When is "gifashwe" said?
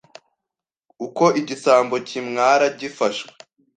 2.79-3.31